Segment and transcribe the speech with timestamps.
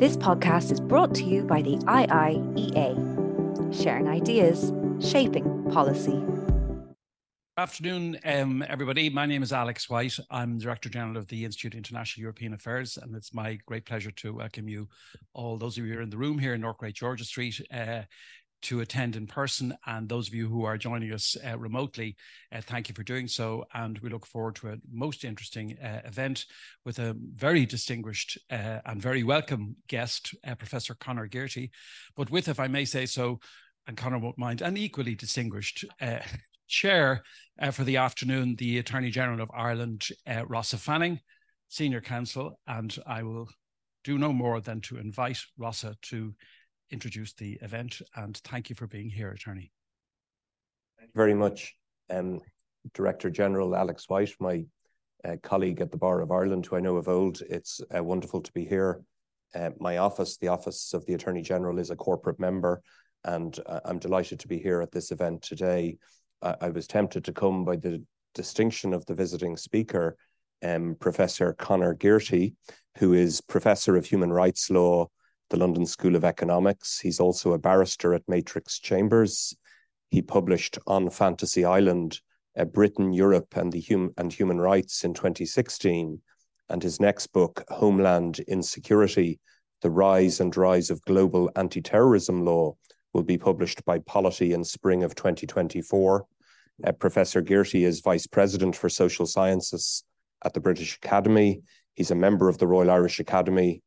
[0.00, 2.94] This podcast is brought to you by the IIEA,
[3.70, 6.18] sharing ideas, shaping policy.
[7.58, 9.10] Afternoon, um, everybody.
[9.10, 10.16] My name is Alex White.
[10.30, 14.10] I'm Director General of the Institute of International European Affairs, and it's my great pleasure
[14.10, 14.88] to welcome you,
[15.34, 17.60] all those of you who are in the room here in North Great George's Street,
[17.70, 18.00] uh,
[18.62, 19.74] to attend in person.
[19.86, 22.16] And those of you who are joining us uh, remotely,
[22.52, 23.64] uh, thank you for doing so.
[23.74, 26.44] And we look forward to a most interesting uh, event
[26.84, 31.70] with a very distinguished uh, and very welcome guest, uh, Professor Conor Gearty.
[32.16, 33.40] But with, if I may say so,
[33.86, 36.18] and Conor won't mind, an equally distinguished uh,
[36.68, 37.22] chair
[37.72, 40.06] for the afternoon, the Attorney General of Ireland,
[40.46, 41.20] Rossa Fanning,
[41.68, 42.60] Senior Counsel.
[42.66, 43.48] And I will
[44.04, 46.34] do no more than to invite Rossa to
[46.90, 48.00] introduce the event.
[48.14, 49.72] And thank you for being here, Attorney.
[50.98, 51.74] Thank you very much,
[52.10, 52.40] um,
[52.94, 54.64] Director General Alex White, my
[55.24, 57.42] uh, colleague at the Bar of Ireland, who I know of old.
[57.48, 59.02] It's uh, wonderful to be here.
[59.54, 62.82] Uh, my office, the Office of the Attorney General, is a corporate member,
[63.24, 65.98] and uh, I'm delighted to be here at this event today.
[66.42, 68.02] I was tempted to come by the
[68.34, 70.16] distinction of the visiting speaker,
[70.64, 72.54] um, Professor Conor Gearty,
[72.96, 75.10] who is Professor of Human Rights Law
[75.50, 76.98] the London School of Economics.
[76.98, 79.54] He's also a barrister at Matrix Chambers.
[80.10, 82.20] He published on Fantasy Island,
[82.72, 86.20] Britain, Europe, and the hum- and Human Rights in 2016,
[86.68, 89.40] and his next book, Homeland Insecurity:
[89.82, 92.76] The Rise and Rise of Global Anti-Terrorism Law,
[93.12, 96.26] will be published by Polity in spring of 2024.
[96.84, 100.04] Uh, Professor Gearty is Vice President for Social Sciences
[100.44, 101.62] at the British Academy.
[101.94, 103.82] He's a member of the Royal Irish Academy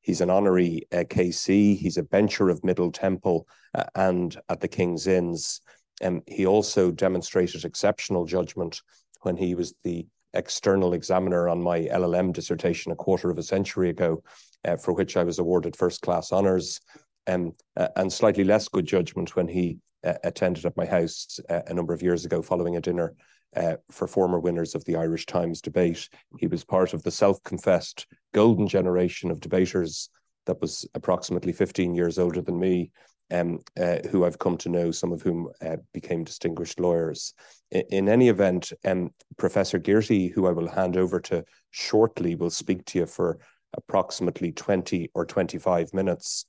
[0.00, 1.76] He's an honorary uh, KC.
[1.76, 5.60] He's a bencher of Middle Temple uh, and at the King's Inns.
[6.02, 8.80] Um, he also demonstrated exceptional judgment
[9.22, 13.90] when he was the external examiner on my LLM dissertation a quarter of a century
[13.90, 14.22] ago,
[14.64, 16.80] uh, for which I was awarded first class honours,
[17.26, 21.62] um, uh, and slightly less good judgment when he uh, attended at my house uh,
[21.66, 23.14] a number of years ago following a dinner
[23.56, 26.08] uh, for former winners of the Irish Times debate.
[26.38, 30.10] He was part of the self confessed golden generation of debaters
[30.46, 32.90] that was approximately 15 years older than me.
[33.30, 37.34] Um, uh, who I've come to know, some of whom uh, became distinguished lawyers.
[37.70, 42.48] In, in any event, um, Professor Gearty, who I will hand over to shortly, will
[42.48, 43.38] speak to you for
[43.76, 46.46] approximately 20 or 25 minutes.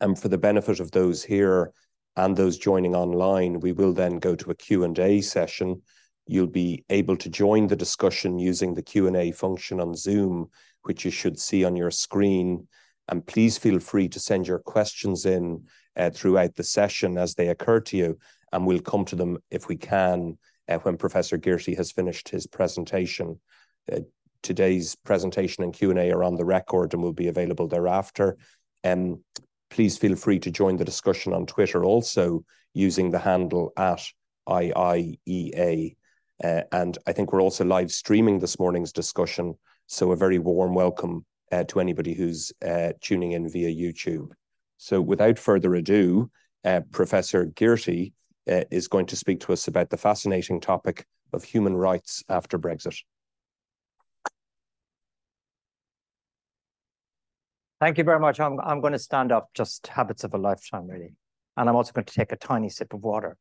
[0.00, 1.72] And for the benefit of those here
[2.16, 5.82] and those joining online, we will then go to a Q&A session
[6.30, 10.48] You'll be able to join the discussion using the Q&A function on Zoom,
[10.82, 12.68] which you should see on your screen.
[13.08, 15.64] And please feel free to send your questions in
[15.96, 18.18] uh, throughout the session as they occur to you,
[18.52, 20.38] and we'll come to them if we can
[20.68, 23.40] uh, when Professor Gearty has finished his presentation.
[23.92, 24.02] Uh,
[24.44, 28.38] today's presentation and Q&A are on the record and will be available thereafter.
[28.84, 29.24] Um,
[29.68, 34.06] please feel free to join the discussion on Twitter also using the handle at
[34.48, 35.96] IIEA.
[36.42, 39.54] Uh, and I think we're also live streaming this morning's discussion.
[39.86, 44.30] So a very warm welcome uh, to anybody who's uh, tuning in via YouTube.
[44.78, 46.30] So without further ado,
[46.64, 48.12] uh, Professor Gearty
[48.50, 52.58] uh, is going to speak to us about the fascinating topic of human rights after
[52.58, 52.98] Brexit.
[57.80, 58.40] Thank you very much.
[58.40, 61.14] I'm, I'm going to stand up, just habits of a lifetime, really.
[61.56, 63.36] And I'm also going to take a tiny sip of water.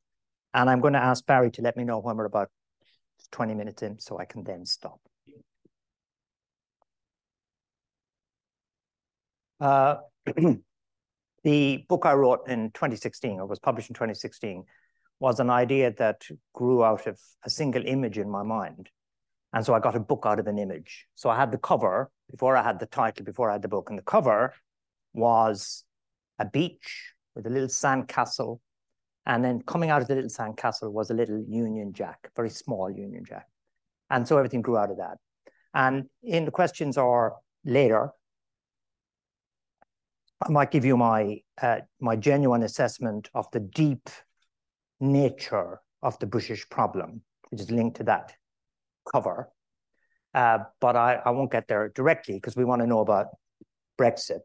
[0.54, 2.50] And I'm going to ask Barry to let me know when we're about
[3.32, 5.00] 20 minutes in so I can then stop.
[9.60, 9.96] Uh,
[11.44, 14.64] the book I wrote in 2016, or was published in 2016,
[15.20, 18.90] was an idea that grew out of a single image in my mind.
[19.52, 21.08] And so I got a book out of an image.
[21.16, 23.90] So I had the cover before I had the title, before I had the book.
[23.90, 24.54] And the cover
[25.14, 25.84] was
[26.38, 28.62] a beach with a little sand castle
[29.26, 32.90] and then coming out of the little sandcastle was a little Union Jack, very small
[32.90, 33.48] Union Jack.
[34.10, 35.18] And so everything grew out of that.
[35.74, 38.12] And in the questions are later,
[40.42, 44.10] I might give you my uh, my genuine assessment of the deep
[45.00, 48.34] nature of the British problem, which is linked to that
[49.12, 49.50] cover.
[50.34, 53.28] Uh, but I, I won't get there directly because we want to know about
[54.00, 54.40] Brexit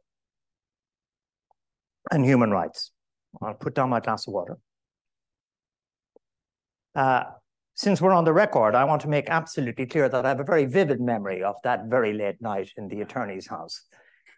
[2.11, 2.91] and human rights.
[3.43, 4.59] I'll put down my glass of water.
[6.95, 7.25] Uh,
[7.75, 10.45] since we're on the record, I want to make absolutely clear that I have a
[10.45, 13.83] very vivid memory of that very late night in the attorney's house.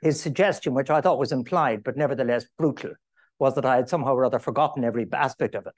[0.01, 2.93] His suggestion, which I thought was implied but nevertheless brutal,
[3.39, 5.75] was that I had somehow or other forgotten every aspect of it.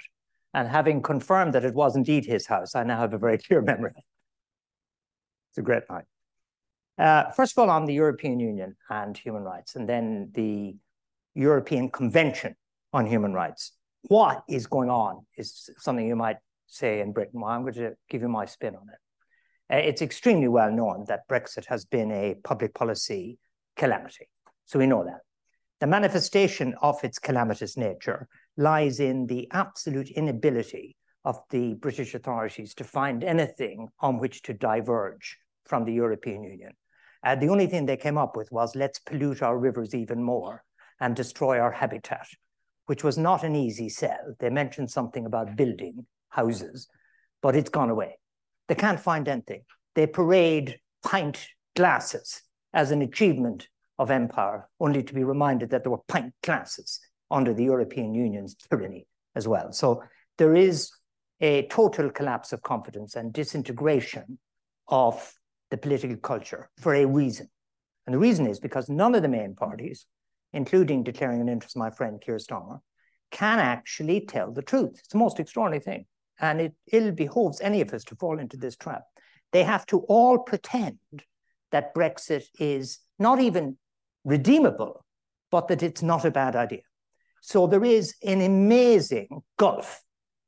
[0.54, 3.60] And having confirmed that it was indeed his house, I now have a very clear
[3.72, 3.92] memory.
[5.50, 6.04] It's a great night.
[6.96, 10.76] Uh, first of all, on the European Union and human rights, and then the
[11.34, 12.56] European Convention
[12.92, 13.72] on Human Rights.
[14.02, 17.40] What is going on is something you might say in Britain.
[17.40, 19.74] Well, I'm going to give you my spin on it.
[19.74, 23.38] Uh, it's extremely well known that Brexit has been a public policy
[23.76, 24.28] calamity.
[24.66, 25.20] So we know that.
[25.80, 32.74] The manifestation of its calamitous nature lies in the absolute inability of the British authorities
[32.74, 36.72] to find anything on which to diverge from the European Union.
[37.24, 40.64] Uh, the only thing they came up with was let's pollute our rivers even more
[41.00, 42.26] and destroy our habitat,
[42.86, 44.34] which was not an easy sell.
[44.40, 46.88] They mentioned something about building houses,
[47.42, 48.18] but it's gone away.
[48.68, 49.62] They can't find anything.
[49.94, 52.42] They parade pint glasses
[52.72, 57.52] as an achievement of empire, only to be reminded that there were pint glasses under
[57.52, 59.72] the European Union's tyranny as well.
[59.72, 60.02] So
[60.36, 60.90] there is
[61.40, 64.38] a total collapse of confidence and disintegration
[64.88, 65.32] of
[65.70, 67.48] the political culture for a reason.
[68.06, 70.06] And the reason is because none of the main parties,
[70.52, 72.80] including declaring an interest, my friend Keir Starmer,
[73.30, 74.92] can actually tell the truth.
[74.98, 76.06] It's the most extraordinary thing.
[76.40, 79.02] And it ill behoves any of us to fall into this trap.
[79.52, 80.98] They have to all pretend
[81.72, 83.76] that Brexit is not even
[84.24, 85.04] redeemable,
[85.50, 86.80] but that it's not a bad idea.
[87.40, 90.02] So there is an amazing gulf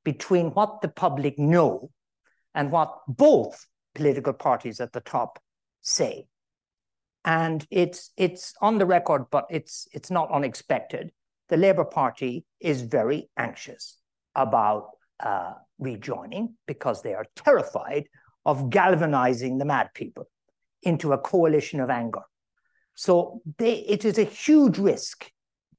[0.04, 1.90] between what the public know
[2.54, 5.38] and what both political parties at the top
[5.80, 6.26] say.
[7.24, 11.12] And it's it's on the record, but it's it's not unexpected.
[11.48, 13.98] The Labour Party is very anxious
[14.34, 14.90] about
[15.22, 18.08] uh, rejoining because they are terrified
[18.44, 20.28] of galvanizing the mad people
[20.82, 22.22] into a coalition of anger.
[22.94, 25.30] So they, it is a huge risk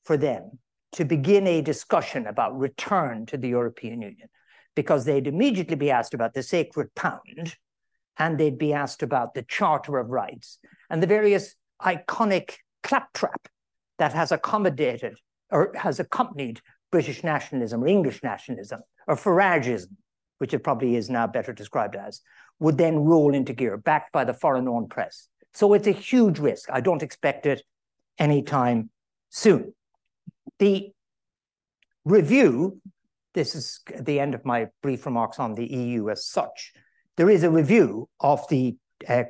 [0.04, 0.60] for them
[0.94, 4.28] to begin a discussion about return to the European Union
[4.76, 7.56] because they'd immediately be asked about the sacred pound
[8.18, 10.60] and they'd be asked about the Charter of Rights
[10.90, 13.48] and the various iconic claptrap
[13.98, 15.18] that has accommodated
[15.52, 16.62] or has accompanied
[16.92, 19.90] British nationalism or English nationalism or Farageism,
[20.38, 22.22] which it probably is now better described as,
[22.60, 25.28] would then roll into gear, backed by the foreign owned press.
[25.54, 26.70] So it's a huge risk.
[26.72, 27.62] I don't expect it
[28.18, 28.90] anytime
[29.30, 29.74] soon.
[30.60, 30.92] The
[32.06, 32.80] review,
[33.34, 36.72] this is the end of my brief remarks on the EU as such.
[37.18, 38.78] There is a review of the
[39.10, 39.24] uh,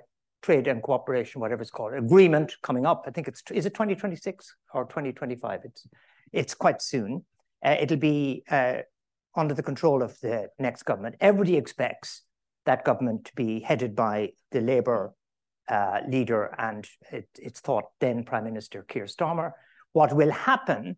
[0.44, 3.06] trade and cooperation, whatever it's called, agreement coming up.
[3.08, 5.62] I think it's is it 2026 or 2025?
[5.64, 5.88] It's
[6.32, 7.26] it's quite soon.
[7.66, 8.82] Uh, it'll be uh,
[9.36, 11.16] under the control of the next government.
[11.20, 12.24] Everybody expects
[12.66, 15.14] that government to be headed by the Labour
[15.70, 19.52] uh, leader and it, it's thought then Prime Minister Keir Starmer.
[19.94, 20.98] What will happen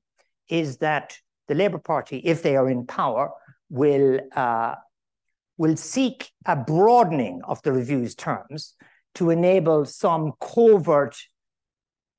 [0.49, 3.31] is that the Labour Party, if they are in power,
[3.69, 4.75] will uh,
[5.57, 8.73] will seek a broadening of the review's terms
[9.15, 11.15] to enable some covert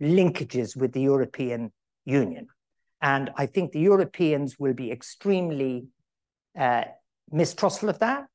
[0.00, 1.72] linkages with the European
[2.04, 2.46] Union.
[3.02, 5.88] And I think the Europeans will be extremely
[6.58, 6.84] uh,
[7.30, 8.26] mistrustful of that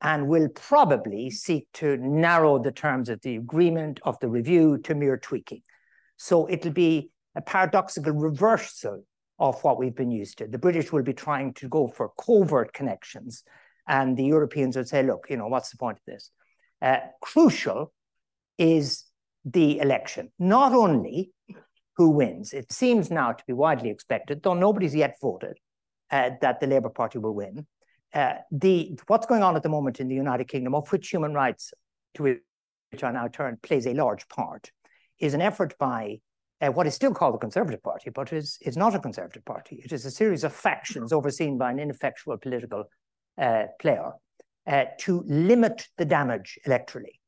[0.00, 4.94] and will probably seek to narrow the terms of the agreement of the review to
[4.94, 5.62] mere tweaking.
[6.16, 9.04] So it'll be a paradoxical reversal
[9.38, 10.46] of what we've been used to.
[10.46, 13.42] The British will be trying to go for covert connections,
[13.86, 16.30] and the Europeans would say, look, you know, what's the point of this?
[16.80, 17.92] Uh, crucial
[18.58, 19.04] is
[19.44, 21.32] the election, not only
[21.96, 22.52] who wins.
[22.52, 25.58] It seems now to be widely expected, though nobody's yet voted,
[26.10, 27.66] uh, that the Labour Party will win.
[28.14, 31.34] Uh, the what's going on at the moment in the United Kingdom, of which human
[31.34, 31.72] rights,
[32.14, 34.70] to which I now turn, plays a large part,
[35.18, 36.20] is an effort by
[36.60, 39.82] uh, what is still called the Conservative Party, but is, is not a Conservative Party.
[39.84, 42.84] It is a series of factions overseen by an ineffectual political
[43.38, 44.12] uh, player
[44.66, 47.18] uh, to limit the damage electorally.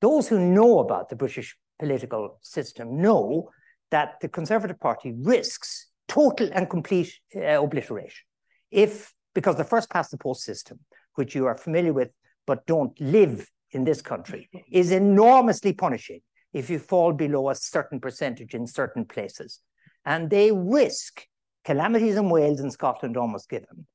[0.00, 3.50] Those who know about the British political system know
[3.90, 8.24] that the Conservative Party risks total and complete uh, obliteration
[8.70, 10.78] if, because the first past the post system,
[11.14, 12.10] which you are familiar with
[12.46, 16.20] but don't live in this country, is enormously punishing
[16.52, 19.60] if you fall below a certain percentage in certain places.
[20.04, 21.26] And they risk
[21.64, 23.86] calamities in Wales and Scotland almost given,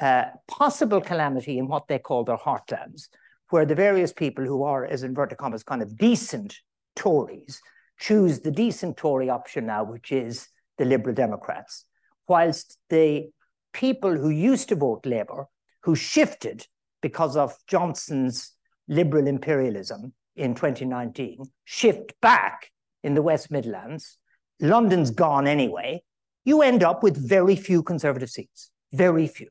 [0.00, 3.08] uh, possible calamity in what they call their heartlands,
[3.50, 6.56] where the various people who are, as inverted commas, kind of decent
[6.96, 7.60] Tories
[7.98, 10.48] choose the decent Tory option now, which is
[10.80, 11.84] the Liberal Democrats,
[12.26, 13.28] whilst the
[13.72, 15.44] people who used to vote Labour,
[15.82, 16.66] who shifted
[17.02, 18.54] because of Johnson's
[18.88, 22.70] liberal imperialism, in 2019 shift back
[23.02, 24.16] in the West Midlands,
[24.58, 26.02] London's gone anyway,
[26.44, 29.48] you end up with very few Conservative seats, very few.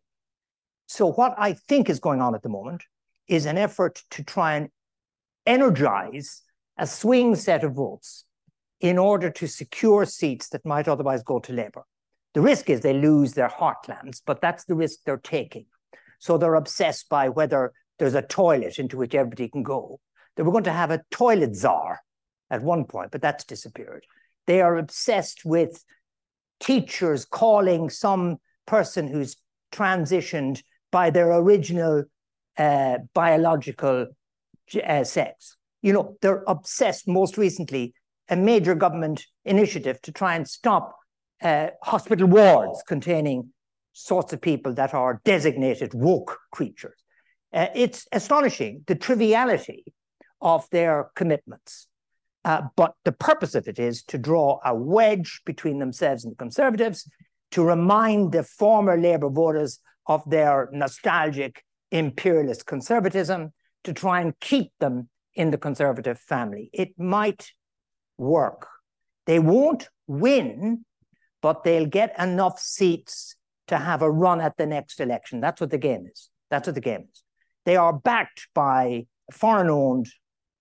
[0.88, 2.84] So, what I think is going on at the moment
[3.28, 4.70] is an effort to try and
[5.46, 6.42] energize
[6.78, 8.26] a swing set of votes
[8.80, 11.84] in order to secure seats that might otherwise go to Labour.
[12.34, 15.66] The risk is they lose their heartlands, but that's the risk they're taking.
[16.20, 20.00] So they're obsessed by whether there's a toilet into which everybody can go.
[20.36, 22.00] They were going to have a toilet czar
[22.50, 24.06] at one point, but that's disappeared.
[24.48, 25.84] They are obsessed with
[26.60, 29.36] teachers calling some person who's
[29.72, 32.04] transitioned by their original
[32.58, 34.08] uh, biological
[34.86, 35.58] uh, sex.
[35.82, 37.94] You know, they're obsessed most recently,
[38.30, 40.96] a major government initiative to try and stop
[41.42, 43.52] uh, hospital wards containing
[43.94, 46.98] sorts of people that are designated woke creatures.
[47.52, 49.84] Uh, it's astonishing the triviality
[50.42, 51.88] of their commitments.
[52.46, 56.38] Uh, but the purpose of it is to draw a wedge between themselves and the
[56.38, 57.10] Conservatives,
[57.52, 63.52] to remind the former Labour voters of their nostalgic imperialist conservatism,
[63.84, 66.70] to try and keep them in the Conservative family.
[66.72, 67.52] It might
[68.20, 68.68] work.
[69.26, 70.86] They won't win,
[71.42, 73.36] but they'll get enough seats
[73.68, 75.40] to have a run at the next election.
[75.40, 76.30] That's what the game is.
[76.50, 77.24] That's what the game is.
[77.66, 80.10] They are backed by foreign owned,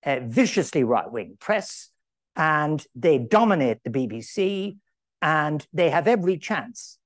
[0.04, 1.90] uh, viciously right wing press,
[2.36, 4.76] and they dominate the BBC,
[5.22, 6.98] and they have every chance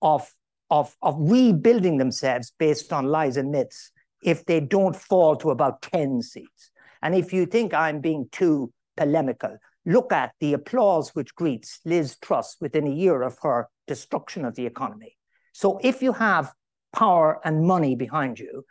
[0.00, 0.32] of,
[0.70, 3.90] of, of rebuilding themselves based on lies and myths
[4.22, 6.70] if they don't fall to about 10 seats.
[7.02, 12.16] And if you think I'm being too polemical, look at the applause which greets Liz
[12.20, 15.16] Truss within a year of her destruction of the economy.
[15.52, 16.52] So if you have
[16.92, 18.64] power and money behind you,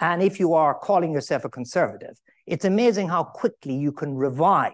[0.00, 2.16] and if you are calling yourself a conservative,
[2.46, 4.72] it's amazing how quickly you can revive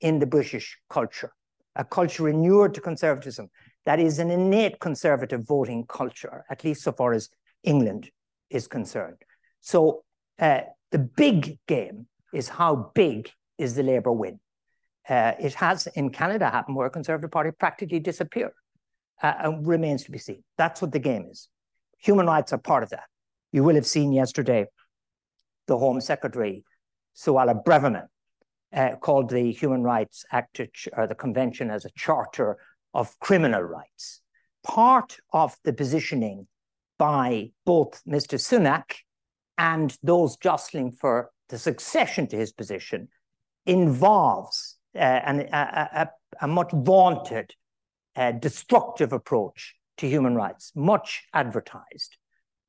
[0.00, 1.32] in the British culture,
[1.74, 3.48] a culture inured to conservatism
[3.84, 7.28] that is an innate conservative voting culture, at least so far as
[7.62, 8.10] England
[8.50, 9.18] is concerned.
[9.60, 10.04] So
[10.38, 14.40] uh, the big game is how big is the Labour win?
[15.08, 18.52] Uh, it has in Canada happened where a Conservative Party practically disappeared
[19.22, 20.42] uh, and remains to be seen.
[20.58, 21.48] That's what the game is.
[21.98, 23.04] Human rights are part of that.
[23.52, 24.66] You will have seen yesterday
[25.66, 26.64] the Home Secretary,
[27.16, 28.06] Suella Braverman,
[28.74, 30.60] uh, called the Human Rights Act
[30.92, 32.56] or the Convention as a charter
[32.92, 34.20] of criminal rights.
[34.64, 36.48] Part of the positioning
[36.98, 38.38] by both Mr.
[38.38, 38.96] Sunak
[39.58, 43.08] and those jostling for the succession to his position
[43.64, 46.08] involves uh, an, a, a,
[46.42, 47.54] a, much vaunted
[48.16, 52.16] uh, destructive approach to human rights, much advertised.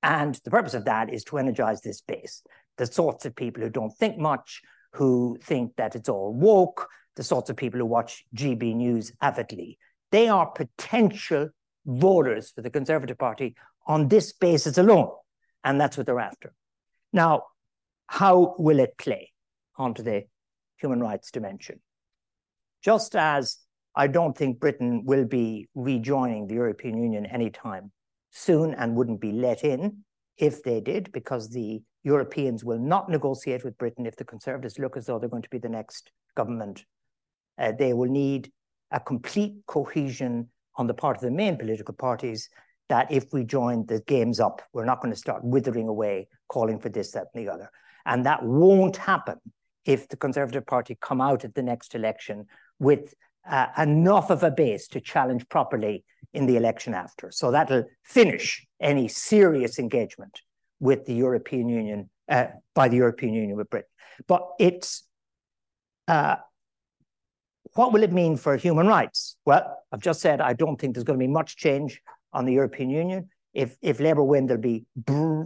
[0.03, 2.43] And the purpose of that is to energize this base,
[2.77, 4.61] the sorts of people who don't think much,
[4.93, 9.77] who think that it's all woke, the sorts of people who watch GB News avidly.
[10.11, 11.49] They are potential
[11.85, 13.55] voters for the Conservative Party
[13.85, 15.09] on this basis alone.
[15.63, 16.53] And that's what they're after.
[17.11, 17.43] Now,
[18.07, 19.31] how will it play
[19.77, 20.25] onto the
[20.77, 21.81] human rights dimension?
[22.83, 23.57] Just as
[23.95, 27.91] I don't think Britain will be rejoining the European Union anytime
[28.31, 30.03] soon and wouldn't be let in
[30.37, 34.95] if they did, because the Europeans will not negotiate with Britain if the Conservatives look
[34.95, 36.85] as though they're going to be the next government.
[37.57, 38.51] Uh, they will need
[38.91, 42.49] a complete cohesion on the part of the main political parties
[42.89, 44.61] that if we join, the game's up.
[44.73, 47.69] We're not going to start withering away, calling for this, that, and the other.
[48.05, 49.39] And that won't happen
[49.85, 52.45] if the Conservative Party come out at the next election
[52.79, 53.13] with
[53.49, 56.03] uh, enough of a base to challenge properly
[56.33, 57.31] in the election after.
[57.31, 60.41] So that'll finish any serious engagement
[60.79, 63.89] with the European Union, uh, by the European Union with Britain.
[64.27, 65.03] But it's,
[66.07, 66.35] uh,
[67.73, 69.37] what will it mean for human rights?
[69.45, 72.01] Well, I've just said I don't think there's going to be much change
[72.33, 73.29] on the European Union.
[73.53, 74.85] If, if Labour win, there'll be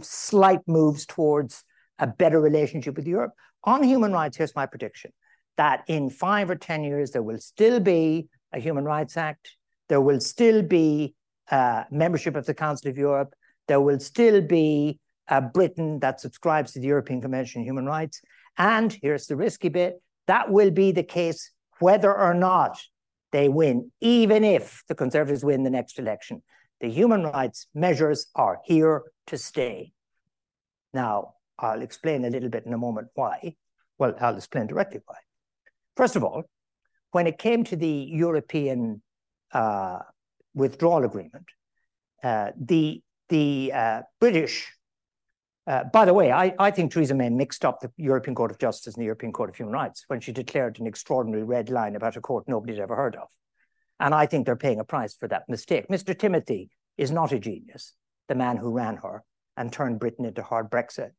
[0.02, 1.64] slight moves towards
[1.98, 3.32] a better relationship with Europe.
[3.64, 5.12] On human rights, here's my prediction
[5.56, 9.56] that in five or 10 years, there will still be a Human Rights Act,
[9.88, 11.14] there will still be
[11.50, 13.34] uh, membership of the Council of Europe,
[13.68, 18.20] there will still be a Britain that subscribes to the European Convention on Human Rights.
[18.58, 22.80] And here's the risky bit that will be the case whether or not
[23.32, 26.42] they win, even if the Conservatives win the next election.
[26.80, 29.92] The human rights measures are here to stay.
[30.92, 33.56] Now, I'll explain a little bit in a moment why.
[33.98, 35.16] Well, I'll explain directly why.
[35.96, 36.44] First of all,
[37.10, 39.02] when it came to the European
[39.52, 39.98] uh,
[40.54, 41.46] withdrawal agreement,
[42.22, 44.72] uh, the, the uh, British,
[45.66, 48.58] uh, by the way, I, I think Theresa May mixed up the European Court of
[48.58, 51.94] Justice and the European Court of Human Rights when she declared an extraordinary red line
[51.94, 53.28] about a court nobody's ever heard of.
[54.00, 55.86] And I think they're paying a price for that mistake.
[55.88, 56.18] Mr.
[56.18, 57.92] Timothy is not a genius,
[58.28, 59.22] the man who ran her
[59.56, 61.10] and turned Britain into hard Brexit.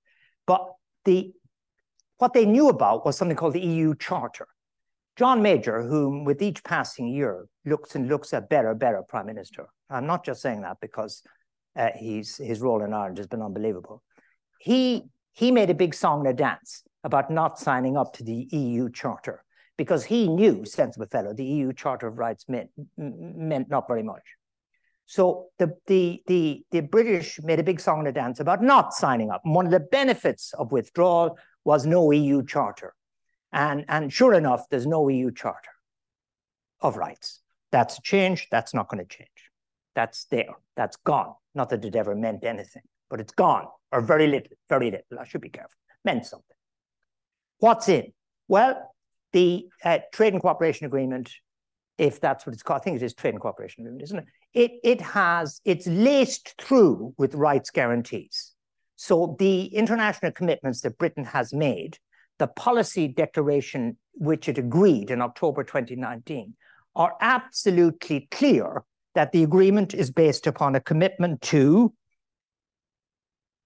[0.45, 0.67] But
[1.05, 1.33] the
[2.17, 4.47] what they knew about was something called the EU Charter.
[5.15, 9.67] John Major, whom with each passing year looks and looks a better, better prime minister.
[9.89, 11.21] I'm not just saying that because
[11.75, 14.01] uh, he's, his role in Ireland has been unbelievable.
[14.59, 15.03] He,
[15.33, 18.89] he made a big song and a dance about not signing up to the EU
[18.89, 19.43] Charter
[19.77, 24.23] because he knew, sensible fellow, the EU Charter of Rights meant, meant not very much.
[25.05, 28.93] So the, the, the, the British made a big song and a dance about not
[28.93, 29.41] signing up.
[29.43, 32.95] And one of the benefits of withdrawal was no EU Charter.
[33.53, 35.69] And, and sure enough, there's no EU Charter
[36.81, 37.39] of rights.
[37.71, 38.47] That's a change.
[38.51, 39.29] That's not going to change.
[39.95, 40.55] That's there.
[40.75, 41.33] That's gone.
[41.53, 45.19] Not that it ever meant anything, but it's gone, or very little, very little.
[45.19, 45.77] I should be careful.
[46.03, 46.55] Meant something.
[47.59, 48.11] What's in?
[48.47, 48.93] Well,
[49.33, 51.31] the uh, Trade and Cooperation Agreement,
[51.97, 54.25] if that's what it's called, I think it is Trade and Cooperation Agreement, isn't it?
[54.53, 58.51] It, it has, it's laced through with rights guarantees.
[58.95, 61.97] So the international commitments that Britain has made,
[62.39, 66.55] the policy declaration which it agreed in October 2019,
[66.95, 68.83] are absolutely clear
[69.15, 71.93] that the agreement is based upon a commitment to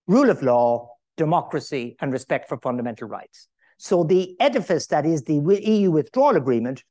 [0.07, 3.47] rule of law, democracy, and respect for fundamental rights.
[3.77, 6.83] So the edifice that is the EU withdrawal agreement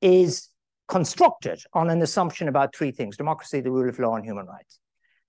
[0.00, 0.48] is
[0.88, 4.78] constructed on an assumption about three things democracy, the rule of law, and human rights.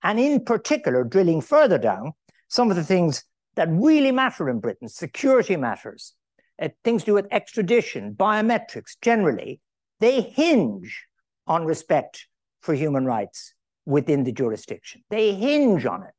[0.02, 2.12] And in particular, drilling further down,
[2.48, 3.24] some of the things
[3.58, 6.14] that really matter in Britain security matters,
[6.62, 9.60] uh, things to do with extradition, biometrics generally,
[9.98, 11.04] they hinge
[11.44, 12.28] on respect
[12.60, 15.02] for human rights within the jurisdiction.
[15.10, 16.14] They hinge on it.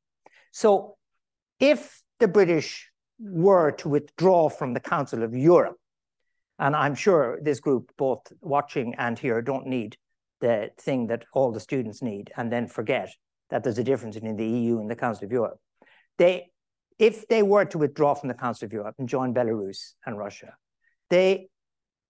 [0.52, 0.98] So
[1.62, 2.92] if the British
[3.22, 5.78] were to withdraw from the Council of Europe,
[6.58, 9.96] and I'm sure this group, both watching and here, don't need
[10.42, 13.10] the thing that all the students need and then forget
[13.50, 15.60] that there's a difference between the EU and the Council of Europe.
[16.18, 16.50] They,
[17.00, 20.54] if they were to withdraw from the Council of Europe and join Belarus and Russia,
[21.10, 21.50] they,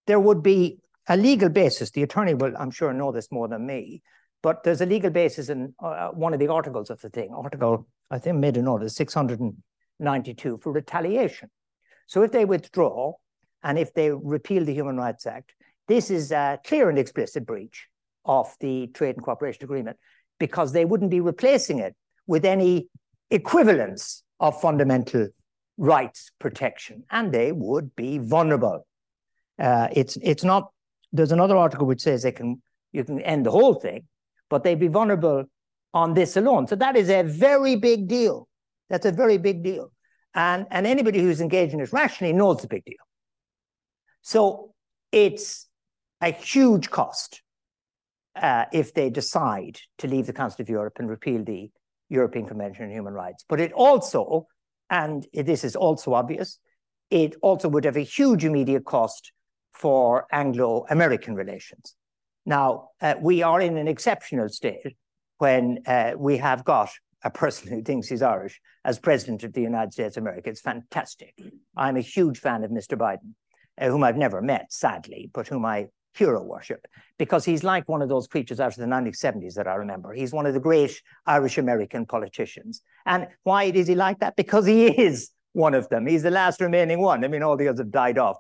[0.07, 1.91] there would be a legal basis.
[1.91, 4.01] The attorney will, I'm sure, know this more than me,
[4.41, 7.29] but there's a legal basis in uh, one of the articles of the thing.
[7.33, 11.49] Article, I think, made a note, is 692 for retaliation.
[12.07, 13.13] So if they withdraw,
[13.63, 15.53] and if they repeal the Human Rights Act,
[15.87, 17.87] this is a clear and explicit breach
[18.25, 19.97] of the Trade and Cooperation Agreement
[20.39, 22.87] because they wouldn't be replacing it with any
[23.29, 25.27] equivalence of fundamental
[25.77, 28.85] rights protection, and they would be vulnerable.
[29.57, 30.71] Uh, it's it's not.
[31.11, 34.07] There's another article which says they can you can end the whole thing,
[34.49, 35.45] but they'd be vulnerable
[35.93, 36.67] on this alone.
[36.67, 38.47] So that is a very big deal.
[38.89, 39.91] That's a very big deal,
[40.35, 42.97] and and anybody who's engaged in this rationally knows the big deal.
[44.21, 44.73] So
[45.11, 45.67] it's
[46.21, 47.41] a huge cost
[48.35, 51.71] uh, if they decide to leave the Council of Europe and repeal the
[52.09, 53.45] European Convention on Human Rights.
[53.47, 54.47] But it also,
[54.89, 56.59] and this is also obvious,
[57.09, 59.31] it also would have a huge immediate cost
[59.71, 61.95] for Anglo American relations.
[62.45, 64.95] Now, uh, we are in an exceptional state
[65.37, 66.89] when uh, we have got
[67.23, 70.49] a person who thinks he's Irish as president of the United States of America.
[70.49, 71.33] It's fantastic.
[71.75, 72.97] I'm a huge fan of Mr.
[72.97, 73.33] Biden
[73.79, 76.85] uh, whom I've never met, sadly, but whom I hero worship,
[77.17, 80.13] because he's like one of those creatures out of the 1970s that I remember.
[80.13, 82.81] He's one of the great Irish American politicians.
[83.05, 84.35] And why is he like that?
[84.35, 86.07] Because he is one of them.
[86.07, 87.23] He's the last remaining one.
[87.23, 88.37] I mean, all the others have died off.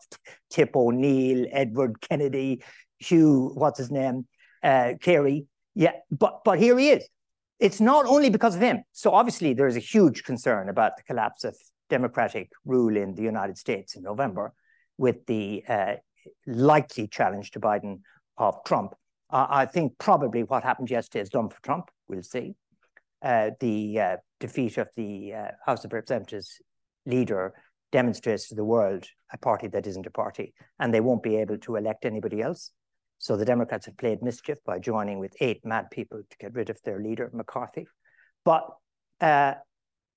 [0.49, 2.63] Tip O'Neill, Edward Kennedy,
[2.99, 4.27] Hugh, what's his name,
[4.63, 5.47] uh, Carey.
[5.75, 7.07] Yeah, but but here he is.
[7.59, 8.83] It's not only because of him.
[8.93, 11.55] So obviously there is a huge concern about the collapse of
[11.89, 14.53] democratic rule in the United States in November
[14.97, 15.93] with the uh,
[16.45, 18.01] likely challenge to Biden
[18.37, 18.93] of Trump.
[19.29, 21.89] Uh, I think probably what happened yesterday is done for Trump.
[22.07, 22.55] We'll see.
[23.21, 26.61] Uh, the uh, defeat of the uh, House of Representatives
[27.05, 27.53] leader
[27.91, 31.57] demonstrates to the world a party that isn't a party, and they won't be able
[31.57, 32.71] to elect anybody else.
[33.17, 36.69] So the Democrats have played mischief by joining with eight mad people to get rid
[36.69, 37.87] of their leader, McCarthy.
[38.45, 38.69] But
[39.19, 39.55] uh,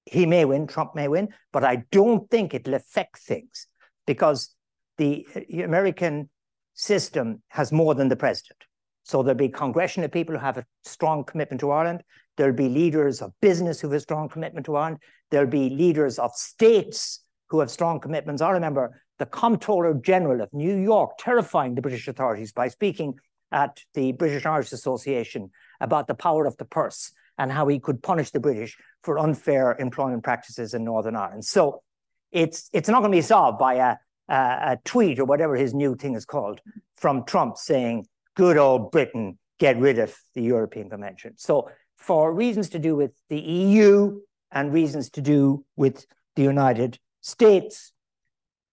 [0.07, 3.66] he may win, Trump may win, but I don't think it'll affect things
[4.07, 4.55] because
[5.00, 6.28] Uh, the American
[6.74, 8.59] system has more than the president.
[9.05, 12.02] So there'll be congressional people who have a strong commitment to Ireland.
[12.37, 14.98] There'll be leaders of business who have a strong commitment to Ireland.
[15.31, 18.40] There'll be leaders of states who have strong commitments.
[18.40, 23.14] I remember the Comptroller General of New York terrifying the British authorities by speaking
[23.50, 25.50] at the British Irish Association
[25.81, 29.76] about the power of the purse and how he could punish the British for unfair
[29.78, 31.44] employment practices in Northern Ireland.
[31.44, 31.83] So
[32.31, 33.96] it's it's not going to be solved by a
[34.32, 36.60] uh, a tweet or whatever his new thing is called
[36.96, 41.34] from Trump saying, good old Britain, get rid of the European Convention.
[41.36, 46.98] So, for reasons to do with the EU and reasons to do with the United
[47.20, 47.92] States,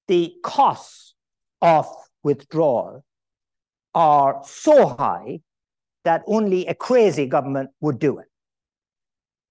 [0.07, 1.13] the costs
[1.61, 1.85] of
[2.23, 3.03] withdrawal
[3.93, 5.41] are so high
[6.05, 8.27] that only a crazy government would do it.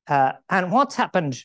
[0.08, 1.44] Uh, and what's happened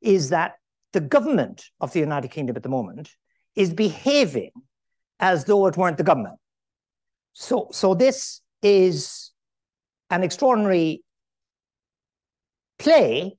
[0.00, 0.54] is that
[0.92, 3.10] the government of the United Kingdom at the moment
[3.54, 4.50] is behaving
[5.18, 6.36] as though it weren't the government.
[7.32, 9.30] So, so this is
[10.10, 11.02] an extraordinary
[12.78, 13.36] play,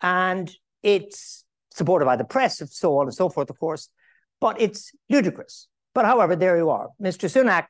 [0.00, 0.50] and
[0.82, 3.88] it's supported by the press, and so on and so forth, of course,
[4.40, 5.68] but it's ludicrous.
[5.94, 6.88] But however, there you are.
[7.00, 7.28] Mr.
[7.28, 7.66] Sunak,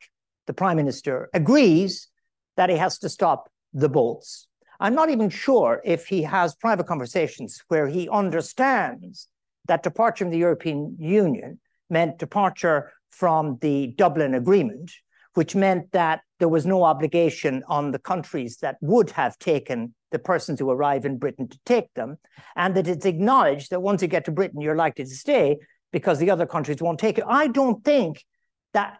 [0.46, 2.09] the Prime Minister, agrees
[2.57, 4.46] that he has to stop the boats.
[4.80, 9.28] I'm not even sure if he has private conversations where he understands
[9.66, 11.60] that departure from the European Union
[11.90, 14.90] meant departure from the Dublin Agreement,
[15.34, 20.18] which meant that there was no obligation on the countries that would have taken the
[20.18, 22.18] persons who arrive in Britain to take them,
[22.56, 25.56] and that it's acknowledged that once you get to Britain, you're likely to stay
[25.92, 27.24] because the other countries won't take it.
[27.26, 28.24] I don't think
[28.74, 28.98] that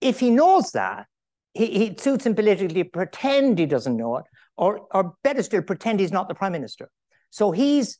[0.00, 1.06] if he knows that,
[1.52, 4.24] he, he suits him politically to pretend he doesn't know it,
[4.56, 6.90] or, or better still, pretend he's not the prime minister.
[7.30, 7.98] So he's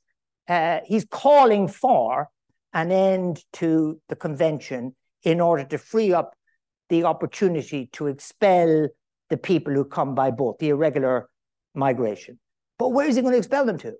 [0.49, 2.29] uh, he's calling for
[2.73, 6.35] an end to the convention in order to free up
[6.91, 8.89] the opportunity to expel
[9.31, 11.29] the people who come by boat, the irregular
[11.75, 12.39] migration.
[12.79, 13.95] But where is he going to expel them to?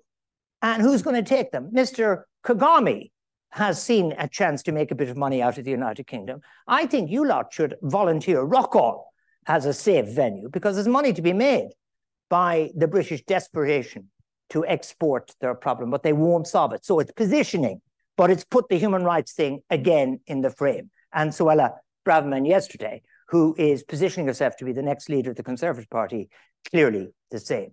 [0.61, 1.71] And who's going to take them?
[1.73, 2.23] Mr.
[2.45, 3.11] Kagame
[3.49, 6.41] has seen a chance to make a bit of money out of the United Kingdom.
[6.67, 9.03] I think you lot should volunteer Rockall
[9.47, 11.69] as a safe venue because there's money to be made
[12.29, 14.09] by the British desperation
[14.49, 16.85] to export their problem, but they won't solve it.
[16.85, 17.81] So it's positioning,
[18.17, 20.91] but it's put the human rights thing again in the frame.
[21.13, 21.73] And Suella
[22.05, 26.29] Braverman yesterday, who is positioning herself to be the next leader of the Conservative Party,
[26.69, 27.71] clearly the same.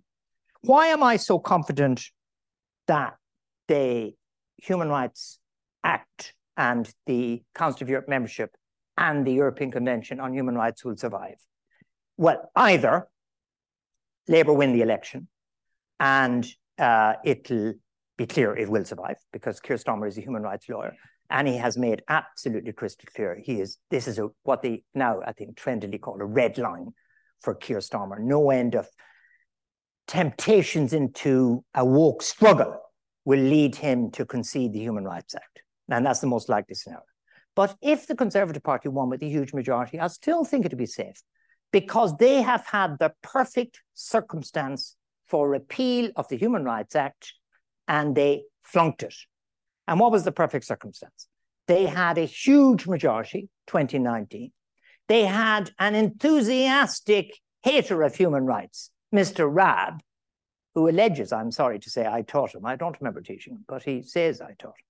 [0.63, 2.05] Why am I so confident
[2.87, 3.17] that
[3.69, 4.15] the
[4.59, 5.39] Human Rights
[5.85, 8.55] Act and the Council of Europe membership
[8.97, 11.37] and the European Convention on Human Rights will survive?
[12.17, 13.09] Well, either
[14.29, 15.29] Labour win the election
[16.01, 16.47] and
[16.79, 17.75] uh, it'll
[18.17, 20.95] be clear it will survive because Keir Starmer is a human rights lawyer
[21.31, 25.21] and he has made absolutely crystal clear he is this is a, what they now
[25.27, 26.93] I think trendily call a red line
[27.43, 28.19] for Keir Starmer.
[28.19, 28.89] No end of
[30.07, 32.79] temptations into a woke struggle
[33.25, 35.63] will lead him to concede the Human Rights Act.
[35.89, 37.05] And that's the most likely scenario.
[37.55, 40.79] But if the Conservative Party won with a huge majority, I still think it would
[40.79, 41.23] be safe
[41.73, 47.33] because they have had the perfect circumstance for repeal of the Human Rights Act
[47.89, 49.15] and they flunked it.
[49.89, 51.27] And what was the perfect circumstance?
[51.67, 54.53] They had a huge majority, 2019.
[55.09, 59.49] They had an enthusiastic hater of human rights, Mr.
[59.53, 60.01] Raab,
[60.75, 62.65] who alleges, I'm sorry to say, I taught him.
[62.67, 64.87] I don't remember teaching him, but he says I taught him.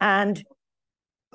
[0.00, 0.44] And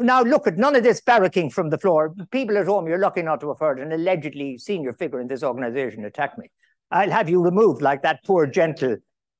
[0.01, 2.13] now look at none of this barracking from the floor.
[2.31, 5.43] People at home, you're lucky not to have heard an allegedly senior figure in this
[5.43, 6.49] organization attack me.
[6.91, 8.97] I'll have you removed like that poor, gentle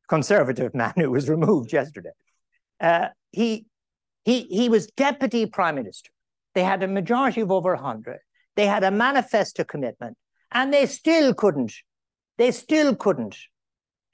[0.07, 2.11] conservative man who was removed yesterday.
[2.79, 3.65] Uh, he,
[4.23, 6.09] he, he was deputy prime minister.
[6.53, 8.19] They had a majority of over 100.
[8.55, 10.17] They had a manifesto commitment,
[10.51, 11.73] and they still couldn't,
[12.37, 13.37] they still couldn't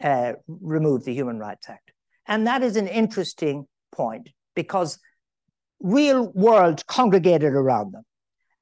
[0.03, 1.91] uh, remove the Human Rights Act.
[2.27, 4.99] And that is an interesting point because
[5.79, 8.03] real world congregated around them.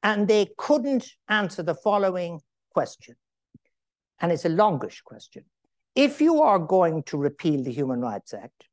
[0.03, 2.41] And they couldn't answer the following
[2.73, 3.15] question.
[4.19, 5.45] And it's a longish question.
[5.95, 8.65] If you are going to repeal the Human Rights Act,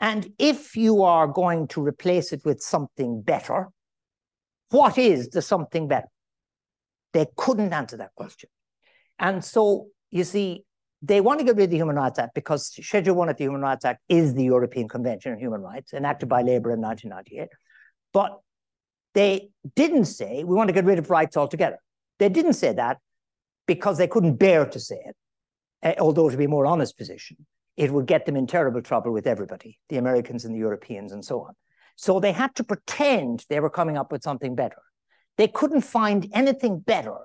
[0.00, 3.68] and if you are going to replace it with something better,
[4.70, 6.08] what is the something better?
[7.12, 8.50] They couldn't answer that question.
[9.18, 10.64] And so, you see,
[11.00, 13.44] they want to get rid of the Human Rights Act because Schedule 1 of the
[13.44, 17.48] Human Rights Act is the European Convention on Human Rights, enacted by Labour in 1998.
[18.14, 18.40] But
[19.12, 21.78] they didn't say we want to get rid of rights altogether.
[22.18, 22.98] They didn't say that
[23.66, 25.16] because they couldn't bear to say it,
[25.82, 27.36] uh, although to be more honest position,
[27.76, 31.24] it would get them in terrible trouble with everybody, the Americans and the Europeans and
[31.24, 31.54] so on.
[31.96, 34.80] So they had to pretend they were coming up with something better.
[35.36, 37.16] They couldn't find anything better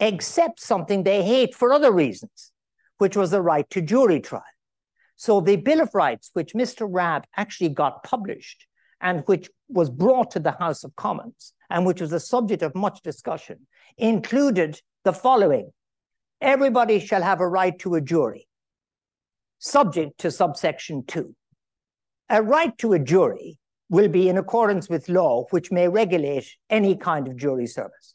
[0.00, 2.52] except something they hate for other reasons,
[2.98, 4.42] which was the right to jury trial.
[5.16, 6.86] So the Bill of Rights, which Mr.
[6.90, 8.66] Raab actually got published,
[9.00, 12.74] and which was brought to the House of Commons and which was the subject of
[12.74, 13.66] much discussion,
[13.98, 15.72] included the following
[16.40, 18.46] Everybody shall have a right to a jury,
[19.58, 21.34] subject to subsection 2.
[22.28, 26.94] A right to a jury will be in accordance with law, which may regulate any
[26.94, 28.14] kind of jury service.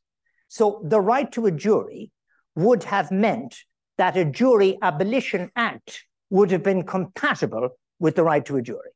[0.50, 2.12] So the right to a jury
[2.56, 3.56] would have meant
[3.98, 8.92] that a jury abolition act would have been compatible with the right to a jury.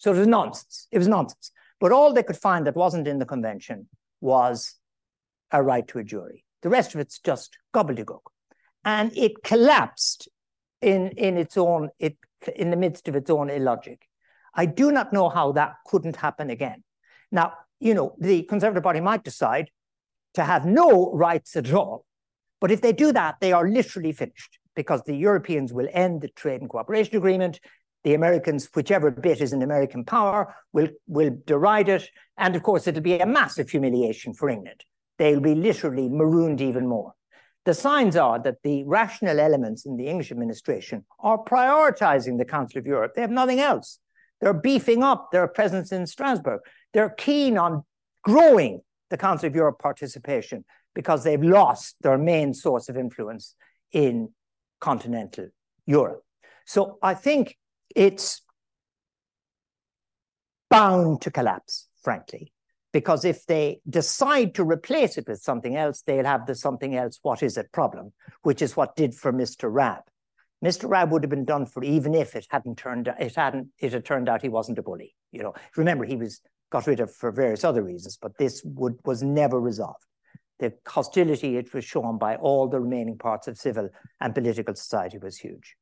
[0.00, 0.88] So it was nonsense.
[0.90, 1.52] It was nonsense.
[1.78, 3.86] But all they could find that wasn't in the convention
[4.20, 4.74] was
[5.52, 6.44] a right to a jury.
[6.62, 8.22] The rest of it's just gobbledygook.
[8.84, 10.28] And it collapsed
[10.80, 12.16] in, in its own, it,
[12.56, 14.06] in the midst of its own illogic.
[14.54, 16.82] I do not know how that couldn't happen again.
[17.30, 19.70] Now, you know, the Conservative Party might decide
[20.34, 22.06] to have no rights at all.
[22.58, 26.28] But if they do that, they are literally finished because the Europeans will end the
[26.28, 27.60] trade and cooperation agreement.
[28.04, 32.08] The Americans, whichever bit is in American power, will, will deride it.
[32.38, 34.84] And of course, it'll be a massive humiliation for England.
[35.18, 37.12] They'll be literally marooned even more.
[37.66, 42.78] The signs are that the rational elements in the English administration are prioritizing the Council
[42.78, 43.12] of Europe.
[43.14, 43.98] They have nothing else.
[44.40, 46.60] They're beefing up their presence in Strasbourg.
[46.94, 47.84] They're keen on
[48.24, 53.54] growing the Council of Europe participation because they've lost their main source of influence
[53.92, 54.30] in
[54.80, 55.48] continental
[55.86, 56.22] Europe.
[56.64, 57.56] So I think
[57.94, 58.42] it's
[60.68, 62.52] bound to collapse, frankly,
[62.92, 67.18] because if they decide to replace it with something else, they'll have the something else,
[67.22, 69.72] what is it problem, which is what did for Mr.
[69.72, 70.02] Raab.
[70.64, 70.88] Mr.
[70.88, 74.04] Raab would have been done for even if it hadn't turned it hadn't it had
[74.04, 75.14] turned out he wasn't a bully.
[75.32, 78.98] You know, remember he was got rid of for various other reasons, but this would
[79.04, 80.04] was never resolved.
[80.58, 83.88] The hostility it was shown by all the remaining parts of civil
[84.20, 85.76] and political society was huge.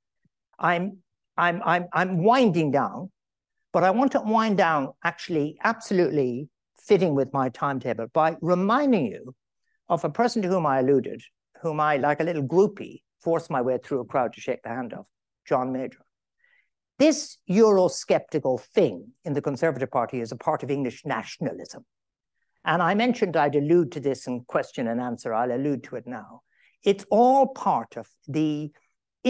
[0.60, 0.98] I'm
[1.38, 3.10] I'm I'm I'm winding down,
[3.72, 6.48] but I want to wind down actually absolutely
[6.78, 9.34] fitting with my timetable by reminding you
[9.88, 11.22] of a person to whom I alluded,
[11.62, 14.68] whom I, like a little groupie, forced my way through a crowd to shake the
[14.68, 15.06] hand of,
[15.46, 16.00] John Major.
[16.98, 21.84] This Eurosceptical thing in the Conservative Party is a part of English nationalism.
[22.64, 25.32] And I mentioned I'd allude to this in question and answer.
[25.32, 26.42] I'll allude to it now.
[26.84, 28.72] It's all part of the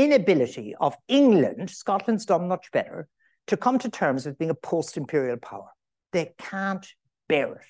[0.02, 3.08] inability of England, Scotland's done much better,
[3.46, 5.68] to come to terms with being a post imperial power.
[6.12, 6.86] They can't
[7.28, 7.66] bear it.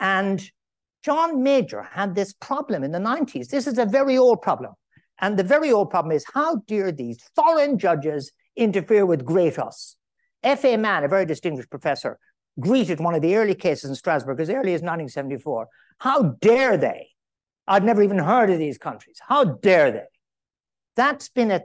[0.00, 0.42] And
[1.04, 3.48] John Major had this problem in the 90s.
[3.48, 4.72] This is a very old problem.
[5.20, 9.96] And the very old problem is how dare these foreign judges interfere with great us?
[10.42, 10.76] F.A.
[10.76, 12.18] Mann, a very distinguished professor,
[12.58, 15.68] greeted one of the early cases in Strasbourg as early as 1974.
[15.98, 17.08] How dare they?
[17.66, 19.18] I'd never even heard of these countries.
[19.26, 20.04] How dare they?
[20.96, 21.62] That's been a,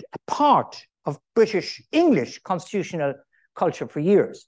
[0.00, 3.14] a part of British English constitutional
[3.54, 4.46] culture for years.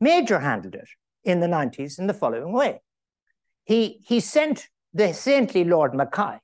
[0.00, 0.88] Major handled it
[1.24, 2.80] in the 90s in the following way.
[3.64, 6.38] He, he sent the saintly Lord Mackay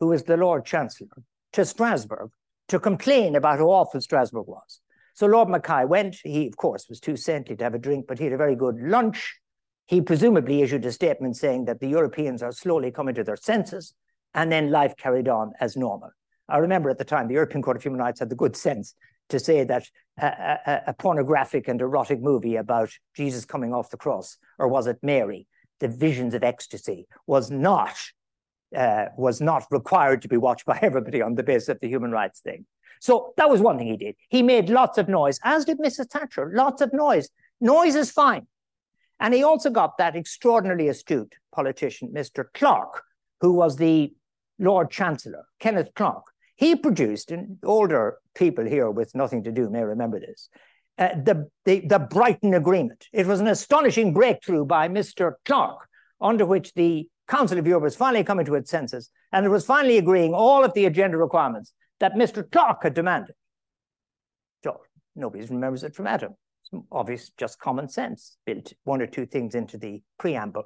[0.00, 1.08] who was the Lord Chancellor,
[1.52, 2.30] to Strasbourg
[2.68, 4.80] to complain about how awful Strasbourg was.
[5.14, 6.16] So Lord Mackay went.
[6.22, 8.54] He, of course, was too saintly to have a drink, but he had a very
[8.54, 9.36] good lunch.
[9.86, 13.94] He presumably issued a statement saying that the Europeans are slowly coming to their senses,
[14.34, 16.10] and then life carried on as normal.
[16.48, 18.94] I remember at the time the European Court of Human Rights had the good sense
[19.28, 19.86] to say that
[20.20, 24.86] a, a, a pornographic and erotic movie about Jesus coming off the cross, or was
[24.86, 25.46] it Mary,
[25.80, 27.96] the visions of ecstasy, was not
[28.76, 32.10] uh, was not required to be watched by everybody on the basis of the human
[32.10, 32.66] rights thing.
[33.00, 34.16] So that was one thing he did.
[34.28, 36.10] He made lots of noise, as did Mrs.
[36.10, 37.28] Thatcher, lots of noise.
[37.60, 38.46] Noise is fine.
[39.20, 42.44] And he also got that extraordinarily astute politician, Mr.
[42.54, 43.02] Clarke,
[43.40, 44.12] who was the
[44.58, 46.26] Lord Chancellor, Kenneth Clarke.
[46.58, 50.48] He produced, and older people here with nothing to do may remember this,
[50.98, 53.06] uh, the, the, the Brighton Agreement.
[53.12, 55.34] It was an astonishing breakthrough by Mr.
[55.44, 55.88] Clarke,
[56.20, 59.64] under which the Council of Europe was finally coming to its senses, and it was
[59.64, 62.50] finally agreeing all of the agenda requirements that Mr.
[62.50, 63.36] Clarke had demanded.
[64.64, 64.80] So
[65.14, 66.34] nobody remembers it from Adam.
[66.64, 70.64] It's obvious, just common sense, built one or two things into the preamble.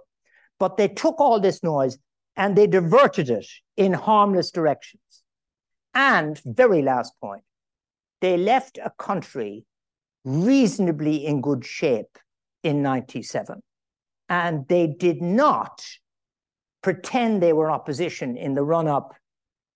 [0.59, 1.99] But they took all this noise
[2.35, 5.22] and they diverted it in harmless directions.
[5.95, 7.43] And, very last point,
[8.21, 9.67] they left a country
[10.25, 12.19] reasonably in good shape
[12.63, 13.61] in 97.
[14.29, 15.85] And they did not
[16.83, 19.15] pretend they were opposition in the run up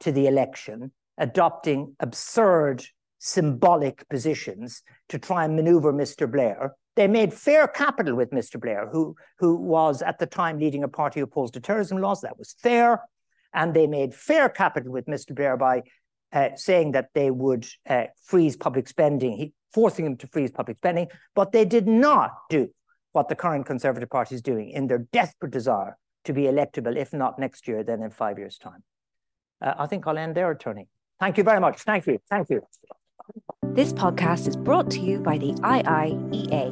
[0.00, 2.84] to the election, adopting absurd
[3.18, 6.30] symbolic positions to try and maneuver Mr.
[6.30, 6.74] Blair.
[6.96, 8.60] They made fair capital with Mr.
[8.60, 12.20] Blair, who, who was at the time leading a party opposed to terrorism laws.
[12.22, 13.02] That was fair.
[13.52, 15.34] And they made fair capital with Mr.
[15.34, 15.82] Blair by
[16.36, 20.76] uh, saying that they would uh, freeze public spending, he, forcing them to freeze public
[20.76, 21.08] spending.
[21.34, 22.68] But they did not do
[23.12, 25.96] what the current Conservative Party is doing in their desperate desire
[26.26, 28.84] to be electable, if not next year, then in five years' time.
[29.62, 30.88] Uh, I think I'll end there, Tony.
[31.18, 31.80] Thank you very much.
[31.80, 32.18] Thank you.
[32.28, 32.60] Thank you.
[33.68, 36.68] This podcast is brought to you by the IIEA,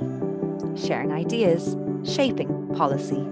[0.87, 1.75] sharing ideas,
[2.05, 3.27] shaping policy.